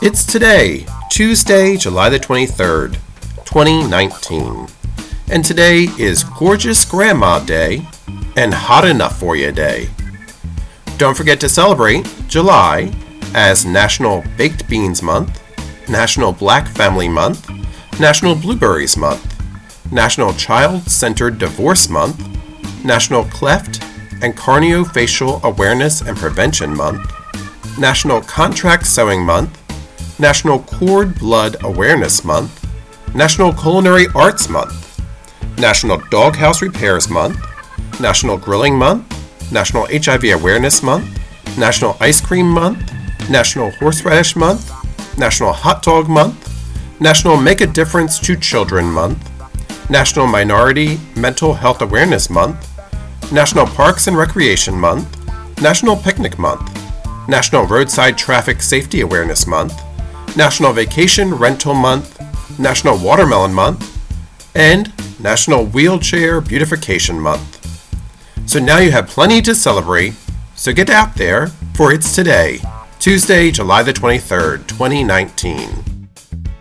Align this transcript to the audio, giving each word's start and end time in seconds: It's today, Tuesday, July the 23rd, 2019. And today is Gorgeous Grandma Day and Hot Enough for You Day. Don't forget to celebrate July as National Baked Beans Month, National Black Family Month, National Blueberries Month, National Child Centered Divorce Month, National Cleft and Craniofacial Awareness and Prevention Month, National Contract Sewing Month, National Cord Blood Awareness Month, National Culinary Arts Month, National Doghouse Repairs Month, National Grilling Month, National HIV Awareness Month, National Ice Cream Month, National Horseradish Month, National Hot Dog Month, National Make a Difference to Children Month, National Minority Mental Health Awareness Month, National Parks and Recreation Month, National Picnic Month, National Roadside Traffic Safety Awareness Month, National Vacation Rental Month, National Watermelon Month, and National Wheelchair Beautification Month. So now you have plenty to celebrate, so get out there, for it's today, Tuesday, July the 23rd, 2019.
It's 0.00 0.24
today, 0.24 0.86
Tuesday, 1.10 1.76
July 1.76 2.08
the 2.08 2.20
23rd, 2.20 2.92
2019. 3.44 4.68
And 5.28 5.44
today 5.44 5.88
is 5.98 6.22
Gorgeous 6.22 6.84
Grandma 6.84 7.40
Day 7.40 7.84
and 8.36 8.54
Hot 8.54 8.86
Enough 8.86 9.18
for 9.18 9.34
You 9.34 9.50
Day. 9.50 9.88
Don't 10.98 11.16
forget 11.16 11.40
to 11.40 11.48
celebrate 11.48 12.06
July 12.28 12.92
as 13.34 13.66
National 13.66 14.22
Baked 14.36 14.68
Beans 14.68 15.02
Month, 15.02 15.42
National 15.88 16.30
Black 16.30 16.68
Family 16.68 17.08
Month, 17.08 17.50
National 17.98 18.36
Blueberries 18.36 18.96
Month, 18.96 19.42
National 19.90 20.32
Child 20.34 20.82
Centered 20.82 21.38
Divorce 21.38 21.88
Month, 21.88 22.24
National 22.84 23.24
Cleft 23.24 23.82
and 24.22 24.36
Craniofacial 24.36 25.42
Awareness 25.42 26.02
and 26.02 26.16
Prevention 26.16 26.76
Month, 26.76 27.10
National 27.80 28.20
Contract 28.20 28.86
Sewing 28.86 29.24
Month, 29.24 29.58
National 30.18 30.60
Cord 30.60 31.18
Blood 31.18 31.56
Awareness 31.62 32.24
Month, 32.24 32.66
National 33.14 33.52
Culinary 33.52 34.06
Arts 34.14 34.48
Month, 34.48 35.00
National 35.58 35.98
Doghouse 36.10 36.62
Repairs 36.62 37.08
Month, 37.08 37.38
National 38.00 38.36
Grilling 38.36 38.76
Month, 38.76 39.52
National 39.52 39.86
HIV 39.90 40.24
Awareness 40.24 40.82
Month, 40.82 41.18
National 41.58 41.96
Ice 42.00 42.20
Cream 42.20 42.48
Month, 42.48 42.92
National 43.30 43.70
Horseradish 43.72 44.36
Month, 44.36 44.70
National 45.18 45.52
Hot 45.52 45.82
Dog 45.82 46.08
Month, 46.08 47.00
National 47.00 47.36
Make 47.36 47.60
a 47.60 47.66
Difference 47.66 48.18
to 48.20 48.36
Children 48.36 48.86
Month, 48.86 49.18
National 49.90 50.26
Minority 50.26 50.98
Mental 51.16 51.54
Health 51.54 51.82
Awareness 51.82 52.30
Month, 52.30 52.68
National 53.32 53.66
Parks 53.66 54.06
and 54.06 54.16
Recreation 54.16 54.74
Month, 54.78 55.06
National 55.60 55.96
Picnic 55.96 56.38
Month, 56.38 56.77
National 57.28 57.66
Roadside 57.66 58.16
Traffic 58.16 58.62
Safety 58.62 59.02
Awareness 59.02 59.46
Month, 59.46 59.78
National 60.34 60.72
Vacation 60.72 61.34
Rental 61.34 61.74
Month, 61.74 62.18
National 62.58 62.96
Watermelon 62.96 63.52
Month, 63.52 64.00
and 64.56 64.90
National 65.20 65.66
Wheelchair 65.66 66.40
Beautification 66.40 67.20
Month. 67.20 67.56
So 68.46 68.58
now 68.58 68.78
you 68.78 68.92
have 68.92 69.08
plenty 69.08 69.42
to 69.42 69.54
celebrate, 69.54 70.14
so 70.54 70.72
get 70.72 70.88
out 70.88 71.16
there, 71.16 71.48
for 71.74 71.92
it's 71.92 72.14
today, 72.14 72.60
Tuesday, 72.98 73.50
July 73.50 73.82
the 73.82 73.92
23rd, 73.92 74.66
2019. 74.66 75.97